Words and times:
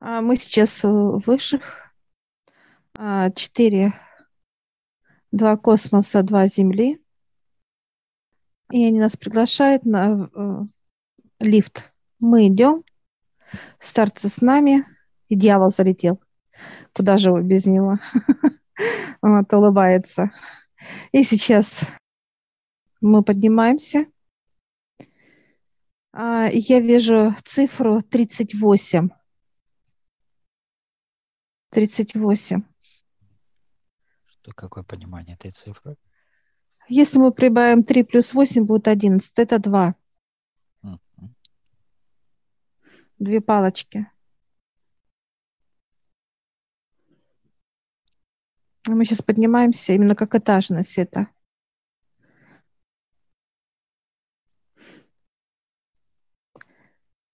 А, 0.00 0.20
мы 0.20 0.36
сейчас 0.36 0.82
в 0.82 1.20
высших. 1.26 1.92
А, 2.96 3.30
четыре. 3.30 3.94
Два 5.32 5.56
космоса, 5.56 6.22
два 6.22 6.46
Земли. 6.46 6.98
И 8.70 8.84
они 8.86 9.00
нас 9.00 9.16
приглашают 9.16 9.84
на 9.84 10.30
э, 10.34 10.62
лифт. 11.40 11.92
Мы 12.18 12.48
идем. 12.48 12.84
Старцы 13.78 14.28
с 14.28 14.40
нами. 14.40 14.86
И 15.28 15.36
дьявол 15.36 15.70
залетел. 15.70 16.20
Куда 16.92 17.18
же 17.18 17.32
вы 17.32 17.42
без 17.42 17.66
него? 17.66 17.98
Вот, 19.22 19.52
улыбается. 19.54 20.32
И 21.12 21.22
сейчас 21.22 21.80
мы 23.00 23.22
поднимаемся. 23.22 24.06
А, 26.12 26.48
я 26.50 26.80
вижу 26.80 27.34
цифру 27.44 28.02
38. 28.02 29.08
38. 31.74 32.62
Что, 34.26 34.52
какое 34.52 34.84
понимание 34.84 35.34
этой 35.34 35.50
цифры? 35.50 35.96
Если 36.88 37.18
мы 37.18 37.32
прибавим 37.32 37.82
3 37.82 38.04
плюс 38.04 38.32
8, 38.32 38.64
будет 38.64 38.88
11. 38.88 39.32
Это 39.38 39.58
2. 39.58 39.94
Mm-hmm. 40.84 41.28
Две 43.18 43.40
палочки. 43.40 44.06
Мы 48.86 49.04
сейчас 49.04 49.22
поднимаемся 49.22 49.94
именно 49.94 50.14
как 50.14 50.34
этажность 50.34 50.98
это. 50.98 51.28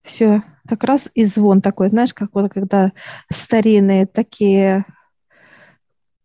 Все, 0.03 0.43
так 0.69 0.85
раз 0.85 1.11
и 1.15 1.25
звон 1.25 1.61
такой, 1.61 1.89
знаешь, 1.89 2.15
как 2.15 2.31
вот 2.35 2.53
когда 2.53 2.93
старинные 3.31 4.07
такие, 4.07 4.85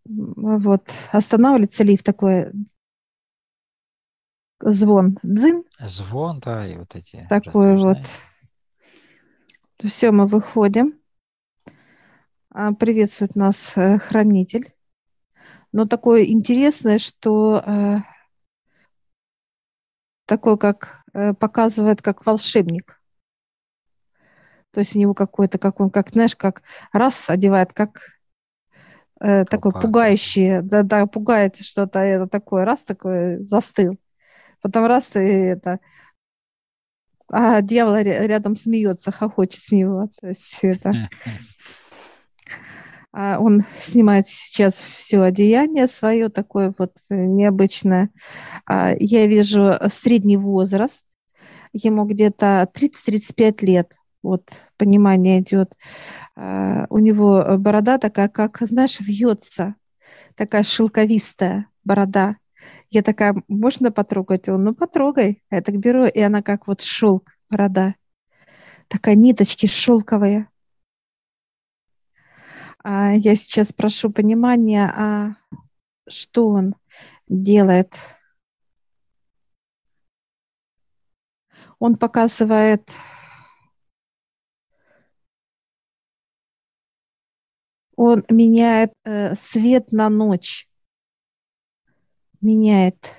вот, 0.05 0.93
останавливается 1.11 1.83
лифт 1.83 2.05
такой, 2.05 2.51
звон, 4.61 5.17
дзин. 5.23 5.63
Звон, 5.79 6.39
да, 6.39 6.67
и 6.67 6.77
вот 6.77 6.95
эти. 6.95 7.25
Такой 7.29 7.77
вот. 7.77 7.97
Все, 9.83 10.11
мы 10.11 10.25
выходим. 10.27 10.99
А, 12.49 12.71
приветствует 12.73 13.35
нас 13.35 13.73
э, 13.75 13.97
хранитель. 13.97 14.73
Но 15.73 15.85
такое 15.85 16.23
интересное, 16.23 16.99
что 16.99 17.61
э, 17.65 17.97
такой, 20.25 20.57
как 20.57 21.03
э, 21.13 21.33
показывает, 21.33 22.01
как 22.01 22.25
волшебник. 22.25 23.01
То 24.75 24.79
есть 24.79 24.93
у 24.93 24.99
него 24.99 25.13
какой-то, 25.13 25.57
как 25.57 25.79
он, 25.79 25.89
как, 25.89 26.09
знаешь, 26.09 26.35
как 26.35 26.61
раз 26.91 27.29
одевает, 27.29 27.71
как 27.71 28.09
э, 29.21 29.45
такой 29.45 29.71
пугающий, 29.71 30.61
да-да, 30.61 31.05
пугает 31.05 31.55
что-то, 31.55 31.99
это 31.99 32.27
такое, 32.27 32.65
раз 32.65 32.83
такой 32.83 33.41
застыл. 33.41 33.97
Потом 34.59 34.85
раз 34.85 35.15
и 35.15 35.19
это, 35.19 35.79
а 37.29 37.61
дьявол 37.61 37.95
рядом 37.95 38.57
смеется, 38.57 39.13
хохочет 39.13 39.61
с 39.61 39.71
него. 39.71 40.09
То 40.19 40.27
есть 40.27 40.59
это... 40.61 40.91
А 43.13 43.39
он 43.39 43.63
снимает 43.79 44.27
сейчас 44.27 44.73
все 44.73 45.21
одеяние 45.21 45.87
свое, 45.87 46.27
такое 46.27 46.73
вот 46.77 46.97
необычное. 47.09 48.09
А 48.65 48.91
я 48.99 49.25
вижу 49.25 49.71
средний 49.87 50.35
возраст, 50.35 51.05
ему 51.71 52.03
где-то 52.03 52.69
30-35 52.73 53.65
лет 53.65 53.93
вот 54.25 54.49
понимание 54.77 55.41
идет. 55.41 55.73
А, 56.35 56.85
у 56.89 56.99
него 56.99 57.57
борода 57.57 57.97
такая, 57.97 58.29
как, 58.29 58.57
знаешь, 58.61 58.99
вьется, 58.99 59.75
такая 60.35 60.63
шелковистая 60.63 61.67
борода. 61.83 62.37
Я 62.89 63.01
такая, 63.03 63.35
можно 63.47 63.91
потрогать? 63.91 64.49
Он, 64.49 64.63
ну 64.63 64.73
потрогай. 64.75 65.43
Я 65.51 65.61
так 65.61 65.77
беру, 65.77 66.05
и 66.05 66.19
она 66.19 66.41
как 66.41 66.67
вот 66.67 66.81
шелк, 66.81 67.31
борода. 67.49 67.95
Такая 68.87 69.15
ниточки 69.15 69.67
шелковые. 69.67 70.49
А 72.83 73.13
я 73.13 73.35
сейчас 73.35 73.73
прошу 73.73 74.11
понимания, 74.11 74.85
а 74.85 75.35
что 76.07 76.49
он 76.49 76.75
делает? 77.27 77.95
Он 81.79 81.97
показывает 81.97 82.91
он 87.95 88.23
меняет 88.29 88.93
э, 89.03 89.35
свет 89.35 89.91
на 89.91 90.09
ночь. 90.09 90.69
Меняет. 92.41 93.15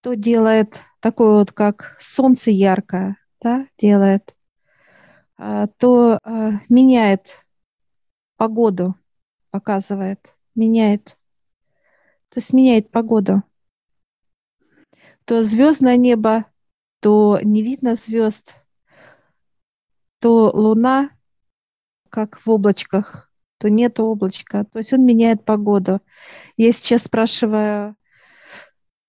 То 0.00 0.14
делает 0.14 0.80
такое 1.00 1.38
вот, 1.38 1.52
как 1.52 1.96
солнце 2.00 2.50
яркое, 2.50 3.16
да, 3.40 3.66
делает. 3.78 4.34
А, 5.36 5.66
то 5.66 6.18
а, 6.22 6.60
меняет 6.68 7.44
погоду, 8.36 8.94
показывает, 9.50 10.34
меняет. 10.54 11.18
То 12.30 12.40
есть 12.40 12.52
меняет 12.52 12.90
погоду. 12.90 13.42
То 15.24 15.42
звездное 15.42 15.96
небо, 15.96 16.46
то 17.00 17.38
не 17.42 17.62
видно 17.62 17.94
звезд, 17.94 18.62
то 20.20 20.50
луна 20.54 21.10
как 22.16 22.40
в 22.46 22.50
облачках, 22.50 23.30
то 23.58 23.68
нет 23.68 24.00
облачка. 24.00 24.64
То 24.64 24.78
есть 24.78 24.90
он 24.94 25.04
меняет 25.04 25.44
погоду. 25.44 26.00
Я 26.56 26.72
сейчас 26.72 27.02
спрашиваю, 27.02 27.94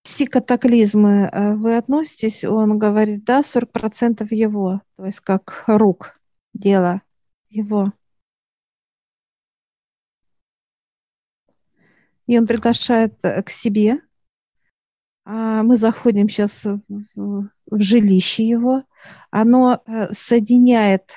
все 0.03 0.27
катаклизмы 0.27 1.29
э, 1.31 1.53
вы 1.53 1.77
относитесь? 1.77 2.43
Он 2.43 2.77
говорит, 2.77 3.23
да, 3.23 3.39
40% 3.39 4.27
его, 4.31 4.81
то 4.97 5.05
есть 5.05 5.21
как 5.21 5.63
рук 5.67 6.19
дело 6.53 7.01
его. 7.49 7.93
И 12.25 12.37
он 12.37 12.45
приглашает 12.45 13.13
э, 13.23 13.41
к 13.43 13.49
себе. 13.49 14.01
А 15.23 15.63
мы 15.63 15.77
заходим 15.77 16.27
сейчас 16.27 16.65
в, 17.15 17.49
жилище 17.71 18.45
его. 18.45 18.83
Оно 19.31 19.81
э, 19.85 20.11
соединяет 20.11 21.13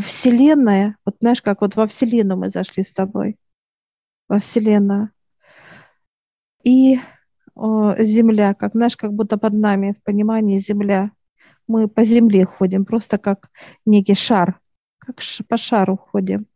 Вселенная, 0.00 0.96
вот 1.06 1.16
знаешь, 1.20 1.40
как 1.40 1.62
вот 1.62 1.74
во 1.76 1.86
Вселенную 1.86 2.38
мы 2.38 2.50
зашли 2.50 2.82
с 2.82 2.92
тобой, 2.92 3.38
во 4.28 4.38
Вселенную. 4.38 5.10
И 6.62 6.98
о, 7.54 7.94
Земля, 8.02 8.54
как 8.54 8.72
знаешь, 8.72 8.96
как 8.96 9.12
будто 9.14 9.38
под 9.38 9.54
нами 9.54 9.92
в 9.92 10.02
понимании 10.02 10.58
Земля. 10.58 11.12
Мы 11.66 11.88
по 11.88 12.04
Земле 12.04 12.44
ходим, 12.44 12.84
просто 12.84 13.18
как 13.18 13.50
некий 13.86 14.14
шар, 14.14 14.60
как 14.98 15.20
по 15.48 15.56
шару 15.56 15.96
ходим. 15.96 16.46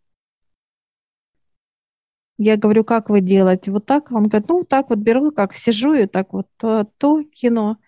Я 2.36 2.56
говорю, 2.56 2.84
как 2.84 3.10
вы 3.10 3.20
делаете? 3.20 3.70
Вот 3.70 3.86
так? 3.86 4.10
Он 4.10 4.28
говорит, 4.28 4.48
ну, 4.48 4.64
так 4.64 4.90
вот 4.90 4.98
беру, 4.98 5.30
как 5.30 5.54
сижу 5.54 5.94
и 5.94 6.06
так 6.06 6.32
вот 6.32 6.48
то, 6.56 6.84
то 6.98 7.22
кино. 7.22 7.78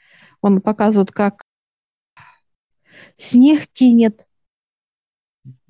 Он 0.40 0.60
показывает, 0.60 1.10
как 1.10 1.42
снег 3.16 3.66
кинет, 3.72 4.25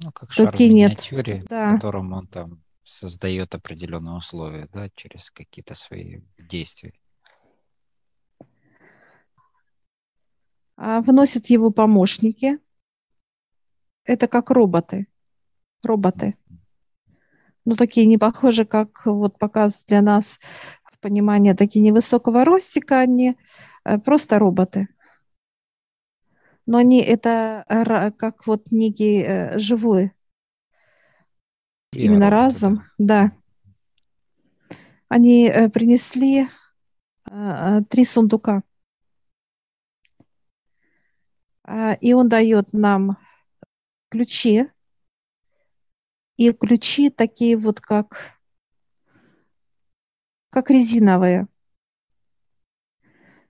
ну, 0.02 0.12
как 0.12 0.32
шар 0.32 0.56
в 0.56 0.60
миниатюре, 0.60 1.42
да. 1.48 1.72
в 1.72 1.74
котором 1.74 2.12
он 2.12 2.26
там 2.26 2.62
создает 2.84 3.54
определенные 3.54 4.16
условия, 4.16 4.68
да, 4.72 4.88
через 4.94 5.30
какие-то 5.30 5.74
свои 5.74 6.20
действия. 6.38 6.92
А 10.76 11.00
вносят 11.00 11.46
его 11.46 11.70
помощники. 11.70 12.58
Это 14.04 14.28
как 14.28 14.50
роботы. 14.50 15.08
Роботы. 15.82 16.36
Ну, 17.64 17.74
такие 17.74 18.06
не 18.06 18.18
похожи, 18.18 18.64
как 18.64 19.06
вот 19.06 19.38
показывают 19.38 19.86
для 19.88 20.02
нас 20.02 20.38
в 20.84 21.00
понимании 21.00 21.54
такие 21.54 21.84
невысокого 21.84 22.44
ростика, 22.44 23.00
они 23.00 23.36
э, 23.84 23.98
просто 23.98 24.38
роботы 24.38 24.88
но 26.66 26.78
они 26.78 27.00
это 27.00 27.64
как 28.18 28.46
вот 28.46 28.70
некий 28.70 29.22
э, 29.22 29.58
живой, 29.58 30.12
именно 31.92 32.28
разум, 32.28 32.82
да. 32.98 33.32
Они 35.08 35.48
э, 35.48 35.68
принесли 35.68 36.48
э, 37.30 37.80
три 37.88 38.04
сундука. 38.04 38.64
А, 41.62 41.94
и 41.94 42.12
он 42.12 42.28
дает 42.28 42.72
нам 42.72 43.18
ключи. 44.08 44.68
И 46.36 46.52
ключи 46.52 47.08
такие 47.08 47.56
вот 47.56 47.80
как, 47.80 48.38
как 50.50 50.70
резиновые. 50.70 51.46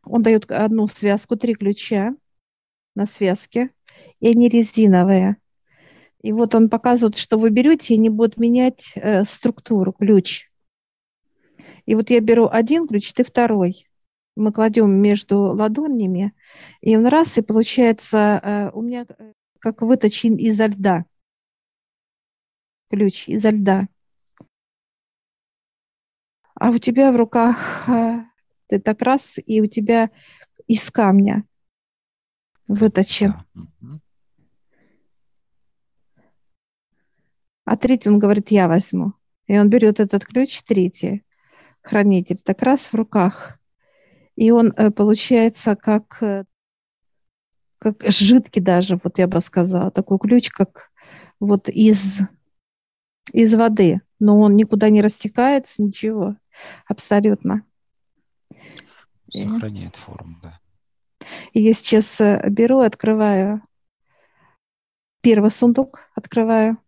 Он 0.04 0.22
дает 0.22 0.50
одну 0.52 0.86
связку, 0.86 1.36
три 1.36 1.54
ключа 1.54 2.14
на 2.96 3.06
связке, 3.06 3.70
и 4.20 4.28
они 4.28 4.48
резиновые. 4.48 5.36
И 6.22 6.32
вот 6.32 6.54
он 6.54 6.68
показывает, 6.68 7.16
что 7.16 7.38
вы 7.38 7.50
берете, 7.50 7.94
и 7.94 7.98
они 7.98 8.08
будут 8.08 8.36
менять 8.36 8.92
э, 8.96 9.24
структуру, 9.24 9.92
ключ. 9.92 10.50
И 11.84 11.94
вот 11.94 12.10
я 12.10 12.20
беру 12.20 12.48
один 12.50 12.86
ключ, 12.86 13.12
ты 13.12 13.22
второй. 13.22 13.86
Мы 14.34 14.52
кладем 14.52 14.90
между 14.90 15.38
ладонями, 15.38 16.34
и 16.80 16.96
он 16.96 17.06
раз, 17.06 17.38
и 17.38 17.42
получается 17.42 18.40
э, 18.42 18.70
у 18.72 18.82
меня 18.82 19.06
э, 19.08 19.32
как 19.60 19.82
выточен 19.82 20.36
изо 20.36 20.66
льда. 20.66 21.04
Ключ 22.90 23.28
изо 23.28 23.50
льда. 23.50 23.88
А 26.54 26.70
у 26.70 26.78
тебя 26.78 27.12
в 27.12 27.16
руках 27.16 27.88
э, 27.88 28.24
ты 28.66 28.80
так 28.80 29.02
раз, 29.02 29.38
и 29.44 29.60
у 29.60 29.66
тебя 29.66 30.10
из 30.66 30.90
камня 30.90 31.44
выточен. 32.68 33.34
А 37.64 37.76
третий 37.76 38.08
он 38.10 38.18
говорит, 38.18 38.50
я 38.50 38.68
возьму. 38.68 39.14
И 39.46 39.58
он 39.58 39.68
берет 39.68 40.00
этот 40.00 40.24
ключ, 40.24 40.62
третий, 40.62 41.24
хранитель, 41.82 42.38
так 42.42 42.62
раз 42.62 42.92
в 42.92 42.94
руках. 42.94 43.58
И 44.36 44.50
он 44.50 44.72
э, 44.76 44.90
получается 44.90 45.74
как, 45.76 46.22
э, 46.22 46.44
как 47.78 48.02
жидкий 48.08 48.62
даже, 48.62 48.98
вот 49.02 49.18
я 49.18 49.26
бы 49.26 49.40
сказала, 49.40 49.90
такой 49.90 50.18
ключ, 50.18 50.50
как 50.50 50.90
вот 51.40 51.68
из, 51.68 52.20
из 53.32 53.54
воды. 53.54 54.00
Но 54.18 54.40
он 54.40 54.56
никуда 54.56 54.88
не 54.88 55.02
растекается, 55.02 55.82
ничего, 55.82 56.36
абсолютно. 56.86 57.64
Сохраняет 59.30 59.96
форму, 59.96 60.38
да. 60.42 60.60
И 61.52 61.60
я 61.60 61.72
сейчас 61.72 62.20
э, 62.20 62.40
беру, 62.48 62.80
открываю 62.80 63.62
первый 65.20 65.50
сундук, 65.50 66.08
открываю. 66.14 66.78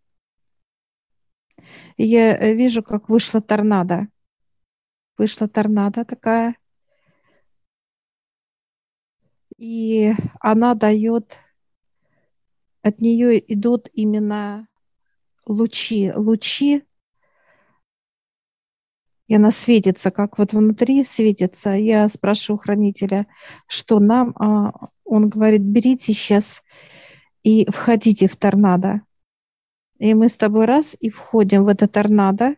И 1.97 2.05
я 2.05 2.37
э, 2.37 2.55
вижу, 2.55 2.83
как 2.83 3.09
вышла 3.09 3.41
торнадо. 3.41 4.09
Вышла 5.17 5.49
торнадо 5.49 6.05
такая. 6.05 6.57
И 9.57 10.13
она 10.39 10.75
дает, 10.75 11.37
от 12.83 13.01
нее 13.01 13.41
идут 13.53 13.89
именно 13.93 14.69
лучи, 15.47 16.13
лучи 16.15 16.85
и 19.29 19.35
она 19.35 19.51
светится, 19.51 20.11
как 20.11 20.39
вот 20.39 20.55
внутри 20.55 21.05
светится. 21.05 21.73
Я 21.73 22.09
спрашиваю 22.09 22.59
хранителя, 22.59 23.27
что 23.67 24.01
нам, 24.01 24.35
а 24.37 24.89
он 25.05 25.29
говорит, 25.29 25.61
берите 25.61 26.15
сейчас 26.15 26.63
и 27.43 27.71
входите 27.71 28.27
в 28.27 28.37
торнадо. 28.37 29.03
И 29.99 30.15
мы 30.15 30.31
с 30.31 30.37
тобой 30.37 30.65
раз 30.65 30.97
и 30.99 31.11
входим 31.11 31.65
в 31.65 31.69
это 31.69 31.89
торнадо. 31.89 32.57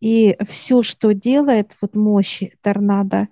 И 0.00 0.36
все, 0.46 0.82
что 0.82 1.14
делает 1.14 1.74
вот 1.80 1.96
мощь 1.96 2.42
торнадо, 2.60 3.28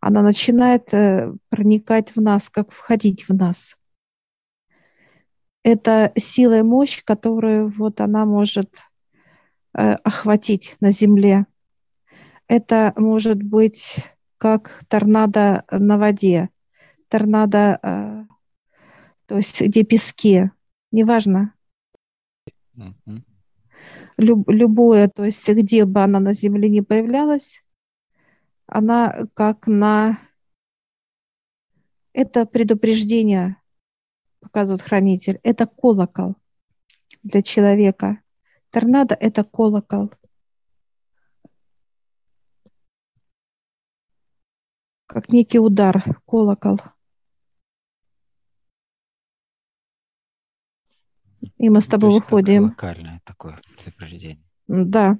она 0.00 0.22
начинает 0.22 0.92
э, 0.94 1.32
проникать 1.50 2.16
в 2.16 2.20
нас, 2.22 2.48
как 2.48 2.72
входить 2.72 3.28
в 3.28 3.34
нас. 3.34 3.76
Это 5.62 6.12
сила 6.16 6.60
и 6.60 6.62
мощь, 6.62 7.02
которую 7.04 7.68
вот 7.68 8.00
она 8.00 8.24
может 8.24 8.87
охватить 9.72 10.76
на 10.80 10.90
Земле. 10.90 11.46
Это 12.46 12.92
может 12.96 13.42
быть 13.42 13.96
как 14.38 14.84
торнадо 14.88 15.64
на 15.70 15.98
воде, 15.98 16.48
торнадо, 17.08 17.78
э, 17.82 18.24
то 19.26 19.36
есть 19.36 19.60
где 19.60 19.84
пески, 19.84 20.50
неважно. 20.92 21.54
Mm-hmm. 22.76 23.22
Люб, 24.16 24.48
любое, 24.48 25.08
то 25.08 25.24
есть 25.24 25.48
где 25.48 25.84
бы 25.84 26.02
она 26.02 26.20
на 26.20 26.32
Земле 26.32 26.68
не 26.68 26.82
появлялась, 26.82 27.62
она 28.66 29.26
как 29.34 29.66
на... 29.66 30.18
Это 32.12 32.46
предупреждение, 32.46 33.56
показывает 34.40 34.82
хранитель, 34.82 35.38
это 35.42 35.66
колокол 35.66 36.36
для 37.22 37.42
человека. 37.42 38.20
Торнадо– 38.70 39.14
это 39.20 39.44
колокол. 39.44 40.12
Как 45.06 45.30
некий 45.30 45.58
удар, 45.58 46.04
колокол. 46.26 46.78
И 51.56 51.70
мы 51.70 51.80
с 51.80 51.86
тобой 51.86 52.10
То 52.10 52.16
выходим. 52.16 52.64
локальное 52.64 53.22
такое 53.24 53.58
предупреждение. 53.76 54.44
Да, 54.66 55.18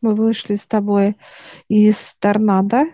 мы 0.00 0.14
вышли 0.14 0.54
с 0.54 0.66
тобой 0.66 1.18
из 1.68 2.14
торнадо. 2.18 2.84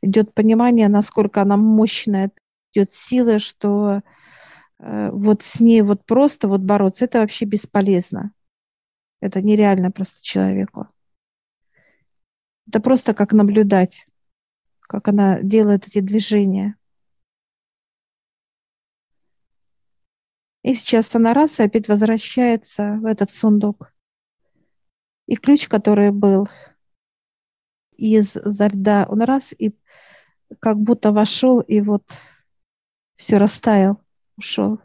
Идет 0.00 0.32
понимание, 0.32 0.88
насколько 0.88 1.42
она 1.42 1.56
мощная, 1.56 2.30
идет 2.72 2.92
сила, 2.92 3.38
что 3.38 4.02
вот 4.78 5.42
с 5.42 5.60
ней 5.60 5.82
вот 5.82 6.04
просто 6.04 6.48
вот 6.48 6.60
бороться, 6.60 7.04
это 7.06 7.20
вообще 7.20 7.44
бесполезно. 7.44 8.32
Это 9.20 9.40
нереально 9.40 9.90
просто 9.90 10.22
человеку. 10.22 10.88
Это 12.68 12.80
просто 12.80 13.14
как 13.14 13.32
наблюдать, 13.32 14.06
как 14.80 15.08
она 15.08 15.40
делает 15.40 15.86
эти 15.86 16.00
движения. 16.00 16.76
И 20.62 20.74
сейчас 20.74 21.14
она 21.14 21.32
раз 21.32 21.60
и 21.60 21.62
опять 21.62 21.88
возвращается 21.88 22.94
в 23.00 23.06
этот 23.06 23.30
сундук. 23.30 23.94
И 25.26 25.36
ключ, 25.36 25.68
который 25.68 26.10
был 26.10 26.48
из-за 27.96 28.66
льда, 28.66 29.06
он 29.08 29.22
раз 29.22 29.54
и 29.56 29.76
как 30.60 30.78
будто 30.78 31.12
вошел 31.12 31.60
и 31.60 31.80
вот 31.80 32.04
все 33.16 33.38
растаял 33.38 34.05
ушел. 34.36 34.80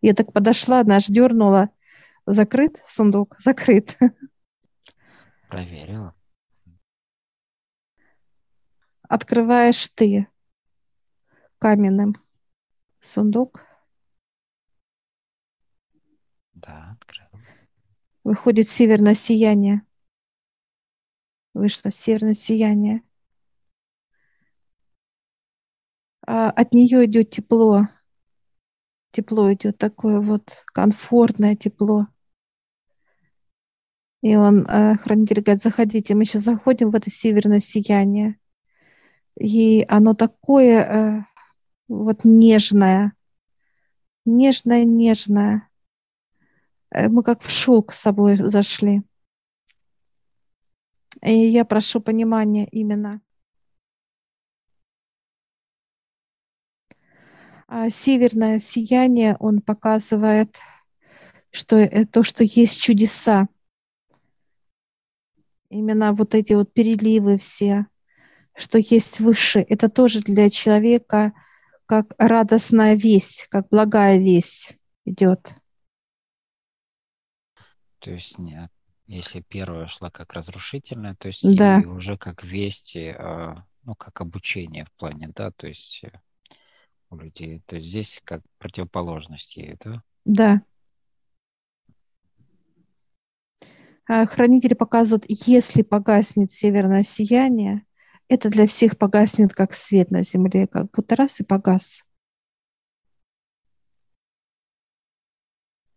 Я 0.00 0.14
так 0.14 0.32
подошла, 0.32 0.80
одна 0.80 0.96
аж 0.96 1.06
дернула. 1.06 1.70
Закрыт 2.26 2.82
сундук? 2.86 3.36
Закрыт. 3.40 3.98
Проверила. 5.48 6.14
Открываешь 9.08 9.88
ты 9.88 10.26
каменным 11.58 12.16
сундук. 13.00 13.60
Да, 16.54 16.96
открыл. 16.98 17.26
Выходит 18.24 18.68
северное 18.68 19.14
сияние. 19.14 19.82
Вышло 21.54 21.90
северное 21.90 22.34
сияние. 22.34 23.02
А 26.26 26.50
от 26.50 26.72
нее 26.72 27.04
идет 27.04 27.30
тепло 27.30 27.88
тепло 29.12 29.52
идет, 29.52 29.78
такое 29.78 30.20
вот 30.20 30.64
комфортное 30.66 31.54
тепло. 31.54 32.08
И 34.22 34.36
он, 34.36 34.66
э, 34.68 34.94
хранитель 34.96 35.40
говорит, 35.40 35.62
заходите, 35.62 36.14
мы 36.14 36.24
сейчас 36.24 36.42
заходим 36.42 36.90
в 36.90 36.94
это 36.94 37.10
северное 37.10 37.58
сияние. 37.58 38.38
И 39.38 39.84
оно 39.88 40.14
такое 40.14 40.82
э, 40.82 41.22
вот 41.88 42.24
нежное, 42.24 43.14
нежное, 44.24 44.84
нежное. 44.84 45.68
Э, 46.90 47.08
мы 47.08 47.22
как 47.22 47.42
в 47.42 47.50
шелк 47.50 47.92
с 47.92 48.00
собой 48.00 48.36
зашли. 48.36 49.02
И 51.22 51.34
я 51.34 51.64
прошу 51.64 52.00
понимания 52.00 52.66
именно. 52.70 53.20
Северное 57.90 58.58
сияние, 58.58 59.36
он 59.38 59.60
показывает, 59.60 60.58
что 61.52 61.76
э, 61.76 62.06
то, 62.06 62.22
что 62.22 62.44
есть 62.44 62.80
чудеса. 62.80 63.48
Именно 65.68 66.12
вот 66.12 66.34
эти 66.34 66.52
вот 66.54 66.72
переливы 66.72 67.38
все, 67.38 67.86
что 68.54 68.78
есть 68.78 69.20
выше, 69.20 69.60
это 69.60 69.88
тоже 69.88 70.20
для 70.20 70.50
человека 70.50 71.32
как 71.86 72.14
радостная 72.18 72.94
весть, 72.94 73.46
как 73.50 73.68
благая 73.68 74.18
весть 74.18 74.76
идет. 75.04 75.54
То 77.98 78.10
есть 78.10 78.38
нет, 78.38 78.70
если 79.06 79.40
первая 79.40 79.86
шла 79.86 80.10
как 80.10 80.32
разрушительная, 80.32 81.14
то 81.14 81.28
есть 81.28 81.56
да. 81.56 81.78
уже 81.86 82.18
как 82.18 82.42
вести, 82.42 83.08
а, 83.08 83.64
ну 83.84 83.94
как 83.94 84.20
обучение 84.20 84.84
в 84.86 84.92
плане, 84.92 85.30
да, 85.34 85.50
то 85.52 85.66
есть 85.66 86.04
э, 86.04 86.20
у 87.12 87.16
людей. 87.16 87.62
То 87.66 87.76
есть 87.76 87.88
здесь 87.88 88.20
как 88.24 88.42
противоположность 88.58 89.56
ей, 89.56 89.76
да? 89.84 90.02
Да. 90.24 90.62
Хранители 94.06 94.74
показывают, 94.74 95.24
если 95.28 95.82
погаснет 95.82 96.50
северное 96.50 97.02
сияние, 97.02 97.86
это 98.28 98.48
для 98.48 98.66
всех 98.66 98.98
погаснет 98.98 99.54
как 99.54 99.74
свет 99.74 100.10
на 100.10 100.22
земле, 100.22 100.66
как 100.66 100.90
будто 100.90 101.16
раз 101.16 101.40
и 101.40 101.44
погас. 101.44 102.02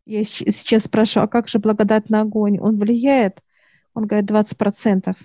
Я 0.06 0.24
сейчас 0.24 0.84
спрашиваю, 0.84 1.26
а 1.26 1.28
как 1.28 1.48
же 1.48 1.58
благодать 1.58 2.10
на 2.10 2.22
огонь? 2.22 2.60
Он 2.60 2.78
влияет? 2.78 3.42
Он 3.94 4.06
говорит, 4.06 4.30
20% 4.30 5.18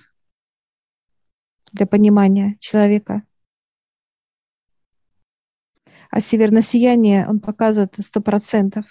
для 1.72 1.86
понимания 1.86 2.56
человека. 2.60 3.24
А 6.10 6.18
северное 6.20 6.62
сияние 6.62 7.26
он 7.28 7.38
показывает 7.40 7.94
100%. 7.98 8.84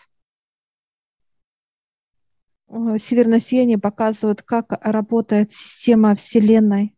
Северное 2.97 3.39
сияние 3.39 3.77
показывает, 3.77 4.41
как 4.41 4.73
работает 4.85 5.51
система 5.51 6.15
Вселенной. 6.15 6.95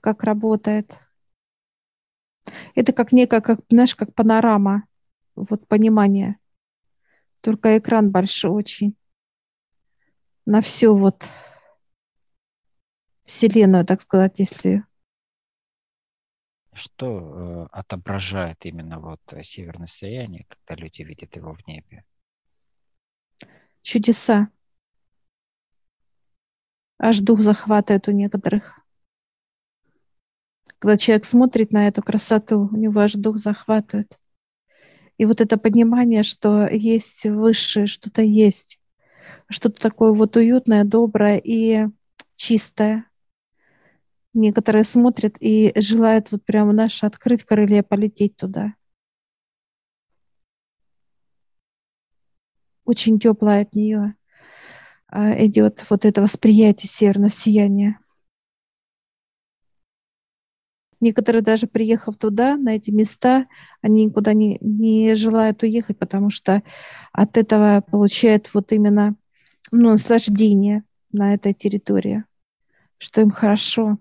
Как 0.00 0.24
работает. 0.24 0.98
Это 2.74 2.92
как 2.92 3.12
некая, 3.12 3.40
как, 3.40 3.60
знаешь, 3.70 3.94
как 3.94 4.12
панорама, 4.12 4.84
вот 5.36 5.68
понимание. 5.68 6.38
Только 7.42 7.78
экран 7.78 8.10
большой 8.10 8.50
очень. 8.50 8.96
На 10.46 10.60
всю 10.60 10.96
вот 10.96 11.24
Вселенную, 13.24 13.86
так 13.86 14.00
сказать, 14.00 14.38
если 14.38 14.84
что 16.74 17.06
э, 17.06 17.66
отображает 17.72 18.64
именно 18.66 18.98
вот 19.00 19.20
северное 19.42 19.86
сияние, 19.86 20.46
когда 20.48 20.80
люди 20.80 21.02
видят 21.02 21.36
его 21.36 21.54
в 21.54 21.66
небе? 21.66 22.04
Чудеса. 23.82 24.48
Аж 26.98 27.20
дух 27.20 27.40
захватывает 27.40 28.08
у 28.08 28.12
некоторых. 28.12 28.80
Когда 30.78 30.96
человек 30.96 31.24
смотрит 31.24 31.70
на 31.70 31.88
эту 31.88 32.02
красоту, 32.02 32.68
у 32.70 32.76
него 32.76 33.00
аж 33.00 33.12
дух 33.14 33.36
захватывает. 33.38 34.18
И 35.16 35.26
вот 35.26 35.40
это 35.40 35.56
понимание, 35.56 36.22
что 36.22 36.66
есть 36.66 37.24
высшее, 37.24 37.86
что-то 37.86 38.22
есть, 38.22 38.80
что-то 39.48 39.80
такое 39.80 40.12
вот 40.12 40.36
уютное, 40.36 40.84
доброе 40.84 41.38
и 41.38 41.86
чистое. 42.36 43.06
Некоторые 44.34 44.82
смотрят 44.82 45.36
и 45.38 45.72
желают 45.76 46.32
вот 46.32 46.44
прямо 46.44 46.72
наш 46.72 47.04
открыть 47.04 47.44
крылья, 47.44 47.84
полететь 47.84 48.36
туда. 48.36 48.74
Очень 52.84 53.20
теплое 53.20 53.62
от 53.62 53.74
нее 53.74 54.16
а, 55.06 55.44
идет 55.46 55.86
вот 55.88 56.04
это 56.04 56.20
восприятие 56.20 56.88
северного 56.90 57.30
сияния. 57.30 58.00
Некоторые 61.00 61.42
даже 61.42 61.68
приехав 61.68 62.16
туда, 62.16 62.56
на 62.56 62.74
эти 62.74 62.90
места, 62.90 63.46
они 63.82 64.06
никуда 64.06 64.32
не, 64.32 64.58
не 64.60 65.14
желают 65.14 65.62
уехать, 65.62 65.98
потому 65.98 66.30
что 66.30 66.62
от 67.12 67.36
этого 67.36 67.82
получают 67.82 68.52
вот 68.52 68.72
именно 68.72 69.14
ну, 69.70 69.90
наслаждение 69.90 70.82
на 71.12 71.34
этой 71.34 71.54
территории, 71.54 72.24
что 72.98 73.20
им 73.20 73.30
хорошо. 73.30 73.98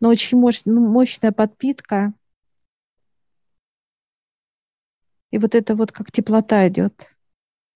Но 0.00 0.08
очень 0.08 0.38
мощ, 0.38 0.62
ну, 0.64 0.86
мощная 0.86 1.32
подпитка. 1.32 2.12
И 5.30 5.38
вот 5.38 5.54
это 5.54 5.74
вот 5.74 5.92
как 5.92 6.10
теплота 6.10 6.66
идет. 6.68 7.14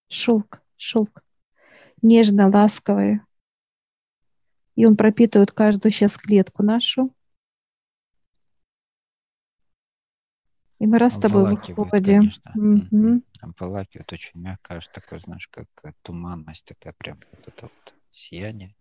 Шелк, 0.08 0.62
шелк. 0.76 1.24
Нежно, 2.02 2.48
ласковый. 2.48 3.20
И 4.74 4.86
он 4.86 4.96
пропитывает 4.96 5.52
каждую 5.52 5.92
сейчас 5.92 6.16
клетку 6.16 6.62
нашу. 6.62 7.14
И 10.80 10.86
мы 10.86 10.98
раз 10.98 11.14
с 11.14 11.18
тобой 11.18 11.56
выходим. 11.76 12.30
Угу. 12.54 13.22
Обволакивает 13.40 14.12
очень 14.12 14.40
мягко, 14.40 14.74
аж 14.74 14.88
такой, 14.88 15.20
знаешь, 15.20 15.48
как 15.48 15.68
туманность, 16.02 16.66
такая 16.66 16.92
прям 16.92 17.18
вот 17.30 17.48
это 17.48 17.62
вот 17.62 17.94
сияние. 18.10 18.74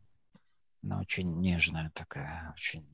Она 0.84 1.00
очень 1.00 1.40
нежная 1.40 1.92
такая, 1.94 2.54
очень 2.56 2.86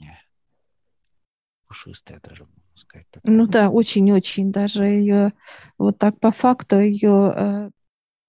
пушистая 1.67 2.19
даже, 2.21 2.45
можно 2.45 2.77
сказать. 2.77 3.07
Такая. 3.09 3.31
Ну 3.31 3.47
да, 3.47 3.69
очень-очень. 3.69 4.51
Даже 4.51 4.85
ее 4.85 5.33
вот 5.77 5.97
так 5.97 6.19
по 6.19 6.31
факту 6.31 6.79
ее 6.79 7.33
э, 7.35 7.69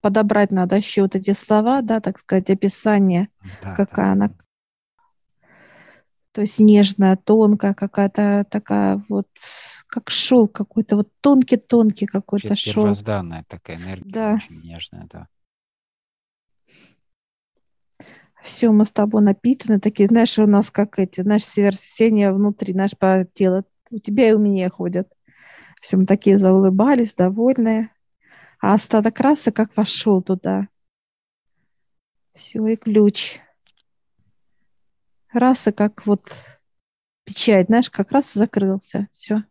подобрать 0.01 0.51
надо 0.51 0.77
еще 0.77 1.03
вот 1.03 1.17
эти 1.17 1.33
слова, 1.33 1.83
да, 1.83 2.01
так 2.01 2.19
сказать, 2.19 2.51
описание, 2.51 3.29
да, 3.63 3.75
какая 3.75 4.07
да. 4.07 4.13
она 4.13 4.35
то 6.33 6.43
есть 6.43 6.61
нежная, 6.61 7.17
тонкая, 7.17 7.75
какая-то 7.75 8.47
такая 8.49 9.05
вот, 9.09 9.27
как 9.89 10.11
шел 10.11 10.47
какой-то, 10.47 10.97
вот 10.97 11.09
тонкий-тонкий 11.21 12.07
какой-то 12.07 12.55
шел. 12.55 12.75
Первозданная 12.75 13.45
такая 13.49 13.79
энергия, 13.79 14.13
да. 14.13 14.35
очень 14.35 14.61
нежная, 14.61 15.09
да. 15.11 15.27
Все, 18.43 18.71
мы 18.71 18.85
с 18.85 18.91
тобой 18.91 19.23
напитаны, 19.23 19.81
такие, 19.81 20.09
знаешь, 20.09 20.39
у 20.39 20.47
нас 20.47 20.71
как 20.71 20.99
эти, 20.99 21.21
знаешь, 21.23 21.45
сверхсения 21.45 22.33
внутри, 22.33 22.75
наш 22.75 22.97
по 22.97 23.27
телу, 23.35 23.65
у 23.91 23.99
тебя 23.99 24.31
и 24.31 24.33
у 24.33 24.39
меня 24.39 24.71
ходят. 24.71 25.13
Все 25.81 25.97
мы 25.97 26.07
такие 26.07 26.39
заулыбались, 26.39 27.15
довольные. 27.15 27.91
А 28.61 28.75
остаток 28.75 29.19
расы 29.21 29.53
как 29.53 29.77
вошел 29.77 30.23
туда. 30.23 30.69
Все, 32.35 32.67
и 32.67 32.77
ключ 32.77 33.41
раз 35.33 35.67
и 35.69 35.73
как 35.73 36.07
вот 36.07 36.33
печать, 37.25 37.67
знаешь, 37.67 37.91
как 37.91 38.13
раз 38.13 38.33
закрылся, 38.33 39.09
все. 39.13 39.45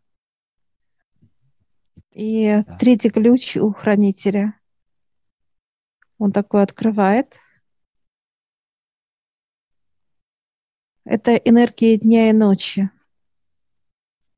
И 2.12 2.64
да. 2.66 2.78
третий 2.78 3.10
ключ 3.10 3.56
у 3.58 3.72
хранителя. 3.72 4.60
Он 6.18 6.32
такой 6.32 6.64
открывает. 6.64 7.40
Это 11.10 11.34
энергия 11.38 11.98
дня 11.98 12.30
и 12.30 12.34
ночи. 12.34 12.92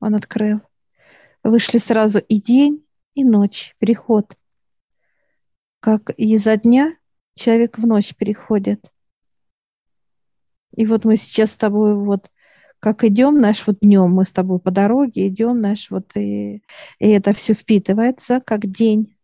Он 0.00 0.14
открыл. 0.14 0.62
Вышли 1.44 1.76
сразу 1.76 2.18
и 2.18 2.40
день, 2.40 2.82
и 3.12 3.24
ночь, 3.24 3.76
переход. 3.78 4.38
Как 5.80 6.08
изо 6.16 6.56
дня 6.56 6.96
человек 7.34 7.76
в 7.76 7.86
ночь 7.86 8.14
переходит. 8.16 8.90
И 10.74 10.86
вот 10.86 11.04
мы 11.04 11.16
сейчас 11.16 11.50
с 11.50 11.56
тобой 11.56 11.94
вот 11.94 12.30
как 12.78 13.04
идем, 13.04 13.38
наш 13.38 13.66
вот 13.66 13.80
днем 13.80 14.10
мы 14.10 14.24
с 14.24 14.32
тобой 14.32 14.58
по 14.58 14.70
дороге 14.70 15.28
идем, 15.28 15.60
наш 15.60 15.90
вот 15.90 16.16
и, 16.16 16.62
и 16.98 17.08
это 17.10 17.34
все 17.34 17.52
впитывается 17.52 18.40
как 18.40 18.64
день. 18.64 19.14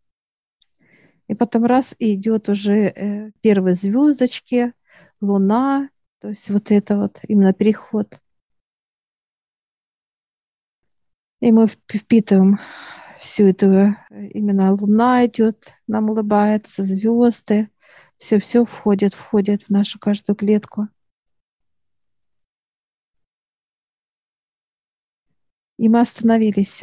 И 1.29 1.35
потом 1.35 1.65
раз 1.65 1.95
и 1.99 2.13
идет 2.13 2.51
уже 2.51 2.89
э, 2.89 3.31
первые 3.41 3.75
звездочки, 3.75 4.75
луна, 5.23 5.89
то 6.21 6.29
есть 6.29 6.51
вот 6.51 6.71
это 6.71 6.97
вот 6.97 7.21
именно 7.29 7.53
переход. 7.53 8.21
И 11.41 11.53
мы 11.53 11.67
впитываем 11.67 12.59
всю 13.21 13.45
эту, 13.47 13.95
именно 14.11 14.73
луна 14.73 15.27
идет, 15.27 15.75
нам 15.87 16.11
улыбается, 16.11 16.83
звезды, 16.83 17.71
все-все 18.19 18.65
входит, 18.65 19.15
входит 19.15 19.65
в 19.65 19.71
нашу 19.71 19.99
каждую 19.99 20.37
клетку. 20.37 20.89
И 25.79 25.89
мы 25.89 26.01
остановились. 26.01 26.83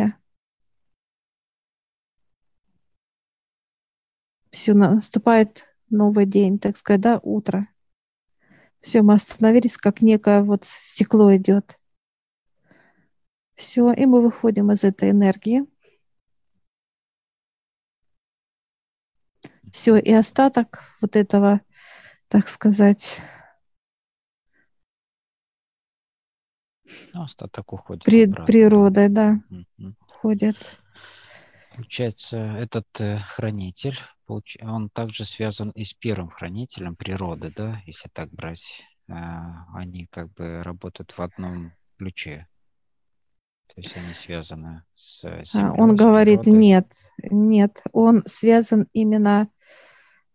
Все, 4.51 4.73
наступает 4.73 5.65
новый 5.89 6.25
день, 6.25 6.59
так 6.59 6.77
сказать, 6.77 7.01
да, 7.01 7.19
утро. 7.21 7.67
Все, 8.85 9.01
мы 9.01 9.15
остановились, 9.15 9.77
как 9.77 10.03
некое 10.03 10.43
вот 10.43 10.65
стекло 10.65 11.35
идет. 11.35 11.79
Все, 13.55 13.91
и 13.91 14.05
мы 14.05 14.21
выходим 14.21 14.71
из 14.71 14.83
этой 14.83 15.09
энергии. 15.09 15.65
Все, 19.71 19.97
и 19.97 20.13
остаток 20.13 20.83
вот 21.01 21.15
этого, 21.15 21.61
так 22.27 22.47
сказать, 22.47 23.21
Ну, 27.13 27.23
остаток 27.23 27.73
уходит. 27.73 28.03
При, 28.03 28.25
обратно. 28.25 28.45
Природой, 28.45 29.09
да, 29.09 29.39
уходит. 30.07 30.79
Получается, 31.73 32.37
этот 32.37 32.85
э, 32.99 33.17
хранитель, 33.17 33.97
получ... 34.25 34.57
он 34.61 34.89
также 34.89 35.25
связан 35.25 35.71
и 35.71 35.83
с 35.83 35.93
первым 35.93 36.29
хранителем 36.29 36.95
природы, 36.95 37.51
да, 37.55 37.81
если 37.85 38.09
так 38.09 38.29
брать. 38.31 38.83
Э, 39.07 39.13
они 39.73 40.07
как 40.07 40.31
бы 40.33 40.63
работают 40.63 41.11
в 41.11 41.21
одном 41.21 41.73
ключе. 41.97 42.47
То 43.67 43.81
есть 43.81 43.95
они 43.97 44.13
связаны 44.13 44.83
с 44.93 45.25
а, 45.25 45.43
землей, 45.43 45.81
Он 45.81 45.95
с 45.95 45.99
говорит, 45.99 46.45
природой. 46.45 46.59
нет, 46.59 46.93
нет, 47.29 47.83
он 47.91 48.23
связан 48.25 48.87
именно 48.93 49.49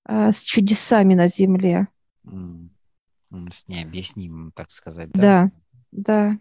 э, 0.06 0.30
с 0.32 0.42
чудесами 0.42 1.14
на 1.14 1.28
земле. 1.28 1.88
С 2.22 3.68
необъяснимым, 3.68 4.52
так 4.52 4.70
сказать, 4.70 5.10
да? 5.12 5.20
Да, 5.20 5.50
да. 5.92 6.38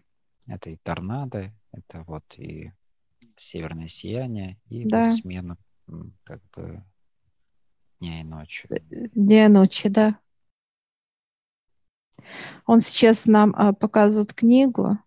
Это 0.48 0.72
и 0.72 0.77
торнадо, 0.77 1.53
это 1.72 2.03
вот 2.03 2.24
и 2.38 2.72
северное 3.38 3.88
сияние 3.88 4.58
и 4.70 4.86
Да. 4.86 5.10
м, 5.88 6.13
как 6.24 6.41
бы 6.56 6.84
дня 8.00 8.22
и 8.22 8.24
ночи. 8.24 8.68
Дня 9.15 9.46
и 9.46 9.50
ночи, 9.50 9.89
да. 9.89 10.20
Он 12.65 12.82
сейчас 12.82 13.25
нам 13.25 13.53
а, 13.58 13.74
показывает 13.74 14.34
книгу. 14.34 14.98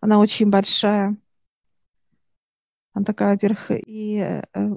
Она 0.00 0.18
очень 0.18 0.50
большая. 0.50 1.16
Она 2.92 3.04
такая, 3.04 3.32
во-первых, 3.32 3.70
и 3.70 4.18
э, 4.18 4.42
э, 4.52 4.76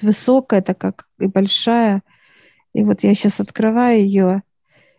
высокая, 0.00 0.62
такая, 0.62 0.92
как 0.92 1.08
и 1.18 1.26
большая. 1.26 2.02
И 2.72 2.82
вот 2.82 3.04
я 3.04 3.14
сейчас 3.14 3.40
открываю 3.40 4.00
ее, 4.00 4.42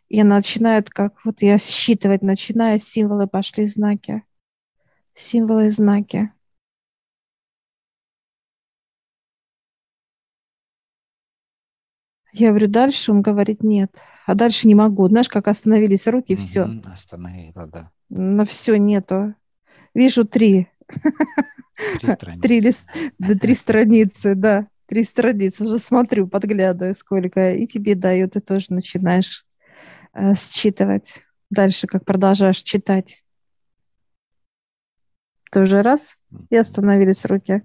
и 0.07 0.21
она 0.21 0.37
начинает, 0.37 0.89
как 0.89 1.25
вот 1.25 1.41
я 1.41 1.57
считывать 1.57 2.21
начинаю, 2.21 2.79
символы 2.79 3.27
пошли, 3.27 3.67
знаки. 3.67 4.23
Символы 5.15 5.67
и 5.67 5.69
знаки. 5.69 6.31
Я 12.37 12.49
говорю, 12.49 12.67
дальше, 12.67 13.13
он 13.13 13.21
говорит, 13.21 13.63
нет. 13.63 13.97
А 14.25 14.35
дальше 14.35 14.67
не 14.67 14.75
могу. 14.75 15.07
Знаешь, 15.07 15.29
как 15.29 15.47
остановились 15.47 16.05
руки, 16.05 16.33
и 16.33 16.35
все. 16.35 16.67
Остановила, 16.85 17.65
да. 17.65 17.91
На 18.09 18.43
все 18.43 18.75
нету. 18.75 19.35
Вижу 19.93 20.25
три. 20.25 20.67
Три 21.99 22.09
страницы. 22.11 22.41
Три, 22.41 22.59
лист, 22.59 22.87
да, 23.19 23.35
три 23.35 23.55
страницы, 23.55 24.35
да. 24.35 24.67
Три 24.85 25.03
страницы. 25.03 25.63
Уже 25.63 25.77
смотрю, 25.77 26.27
подглядываю, 26.27 26.93
сколько. 26.93 27.51
И 27.51 27.67
тебе 27.67 27.95
дают, 27.95 28.33
ты 28.33 28.41
тоже 28.41 28.67
начинаешь 28.69 29.45
э, 30.13 30.33
считывать. 30.35 31.23
Дальше, 31.49 31.87
как 31.87 32.03
продолжаешь 32.03 32.61
читать. 32.63 33.23
Тоже 35.51 35.81
раз, 35.81 36.17
и 36.49 36.57
остановились 36.57 37.23
руки. 37.23 37.63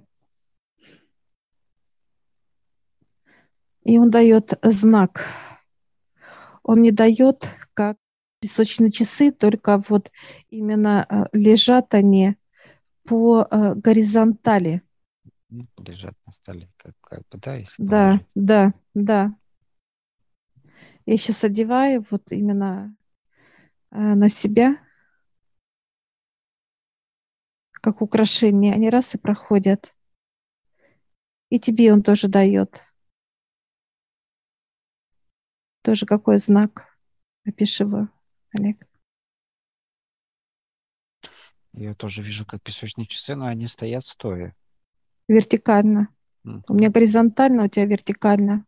И 3.91 3.99
он 3.99 4.09
дает 4.09 4.57
знак. 4.63 5.25
Он 6.63 6.81
не 6.81 6.93
дает, 6.93 7.49
как 7.75 7.97
песочные 8.39 8.93
часы, 8.93 9.33
только 9.33 9.83
вот 9.89 10.13
именно 10.49 11.05
э, 11.11 11.25
лежат 11.33 11.93
они 11.95 12.37
по 13.03 13.49
э, 13.51 13.75
горизонтали. 13.75 14.83
Лежат 15.79 16.15
на 16.25 16.31
столе, 16.33 16.71
как, 16.77 16.93
как 17.01 17.19
бы, 17.33 17.39
да, 17.39 17.57
если 17.57 17.83
Да, 17.83 18.11
положить. 18.11 18.27
да, 18.37 18.75
да. 18.95 19.35
Я 21.05 21.19
сейчас 21.19 21.43
одеваю 21.43 22.07
вот 22.13 22.31
именно 22.31 22.95
э, 23.91 23.97
на 23.99 24.29
себя, 24.29 24.77
как 27.73 28.03
украшение. 28.03 28.73
Они 28.73 28.89
раз 28.89 29.17
и 29.17 29.19
проходят. 29.19 29.93
И 31.49 31.59
тебе 31.59 31.93
он 31.93 32.05
тоже 32.05 32.29
дает. 32.29 32.85
Тоже 35.83 36.07
какой 36.07 36.39
знак? 36.39 36.87
Опиши 37.47 37.85
его, 37.85 38.09
Олег. 38.53 38.87
Я 41.73 41.95
тоже 41.95 42.23
вижу, 42.23 42.45
как 42.45 42.63
песочные 42.63 43.07
часы, 43.07 43.35
но 43.35 43.47
они 43.47 43.67
стоят 43.67 44.05
стоя. 44.05 44.55
Вертикально. 45.29 46.09
Мгм. 46.45 46.65
У 46.69 46.75
меня 46.75 46.91
горизонтально, 46.91 47.65
у 47.65 47.69
тебя 47.69 47.87
вертикально. 47.87 48.67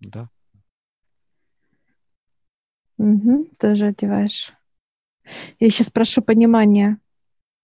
Да. 0.00 0.28
Мгм, 2.96 3.46
тоже 3.58 3.86
одеваешь. 3.86 4.52
Я 5.58 5.70
сейчас 5.70 5.90
прошу 5.90 6.22
понимания 6.22 6.98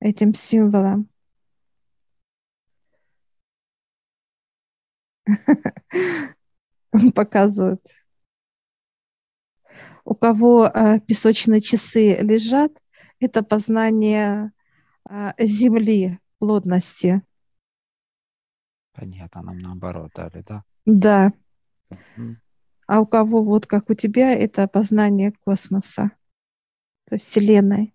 этим 0.01 0.35
символом. 0.35 1.09
Он 6.93 7.13
показывает. 7.13 7.81
У 10.11 10.17
кого 10.17 10.67
э, 10.67 10.99
песочные 11.07 11.61
часы 11.61 12.17
лежат, 12.17 12.73
это 13.21 13.45
познание 13.45 14.51
э, 15.09 15.31
земли, 15.39 16.19
плотности. 16.41 17.23
Понятно, 18.93 19.43
нам 19.43 19.59
наоборот 19.61 20.11
дали, 20.17 20.43
да? 20.43 20.65
Да. 20.85 21.33
Мгм. 22.17 22.41
А 22.89 23.01
у 23.01 23.07
кого, 23.07 23.45
вот 23.45 23.69
как 23.69 23.89
у 23.89 23.95
тебя, 23.95 24.33
это 24.33 24.67
познание 24.67 25.33
космоса, 25.45 26.11
то 27.09 27.15
есть 27.15 27.27
Вселенной. 27.27 27.95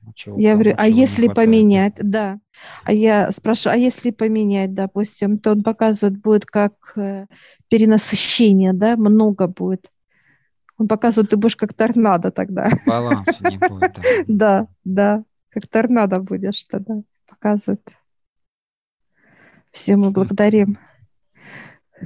Ну, 0.00 0.12
чего 0.14 0.36
Я 0.36 0.54
говорю, 0.54 0.74
а 0.78 0.88
если 0.88 1.28
поменять, 1.28 1.94
да. 1.94 2.40
А 2.82 2.92
я 2.92 3.30
спрашиваю, 3.30 3.76
а 3.76 3.78
если 3.78 4.10
поменять, 4.10 4.74
допустим, 4.74 5.38
то 5.38 5.52
он 5.52 5.62
показывает, 5.62 6.20
будет 6.20 6.44
как 6.44 6.74
э, 6.96 7.26
перенасыщение, 7.68 8.72
да, 8.72 8.96
много 8.96 9.46
будет. 9.46 9.91
Он 10.78 10.88
показывает, 10.88 11.30
ты 11.30 11.36
будешь 11.36 11.56
как 11.56 11.74
торнадо 11.74 12.30
тогда. 12.30 12.70
Баланса 12.86 13.48
не 13.48 13.58
будет, 13.58 13.98
да. 14.26 14.68
Да, 14.84 15.24
как 15.50 15.68
торнадо 15.68 16.20
будешь 16.20 16.64
тогда, 16.64 17.02
показывает. 17.26 17.86
Все 19.70 19.96
мы 19.96 20.10
благодарим 20.10 20.78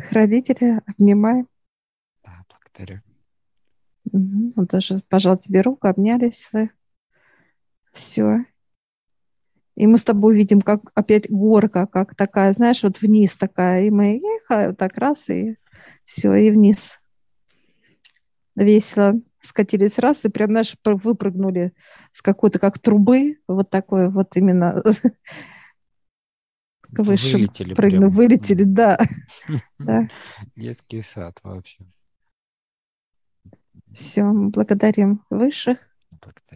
хранителя, 0.08 0.82
обнимаем. 0.86 1.48
Да, 2.24 2.44
благодарю. 2.48 3.02
Мгм. 4.12 4.52
Он 4.56 4.66
тоже 4.66 5.00
пожал 5.08 5.36
тебе 5.36 5.62
руку, 5.62 5.88
обнялись 5.88 6.48
вы. 6.52 6.70
Все. 7.92 8.44
И 9.74 9.86
мы 9.86 9.98
с 9.98 10.04
тобой 10.04 10.34
видим, 10.34 10.62
как 10.62 10.90
опять 10.94 11.30
горка, 11.30 11.86
как 11.86 12.14
такая, 12.14 12.52
знаешь, 12.52 12.82
вот 12.82 13.00
вниз 13.00 13.36
такая. 13.36 13.84
И 13.84 13.90
мы 13.90 14.20
эх, 14.20 14.68
вот 14.68 14.78
так 14.78 14.96
раз, 14.96 15.28
и 15.28 15.56
все, 16.04 16.34
и 16.34 16.50
вниз. 16.50 16.98
Весело 18.56 19.14
скатились 19.40 19.98
раз, 19.98 20.24
и 20.24 20.28
прям, 20.28 20.56
пр- 20.82 20.96
выпрыгнули 20.96 21.74
с 22.12 22.22
какой-то, 22.22 22.58
как 22.58 22.78
трубы, 22.78 23.38
вот 23.46 23.70
такой 23.70 24.08
вот 24.08 24.36
именно 24.36 24.82
высшим 26.90 27.42
Вылетели 27.42 27.74
прыгну, 27.74 28.00
прям. 28.00 28.10
вылетели, 28.10 28.64
да, 28.64 28.98
да. 29.78 30.08
Детский 30.56 31.02
сад 31.02 31.38
вообще. 31.42 31.84
Все, 33.94 34.24
благодарим 34.24 35.22
высших. 35.30 35.78